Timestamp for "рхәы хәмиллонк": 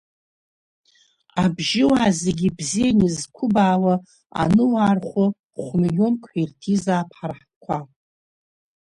4.97-6.21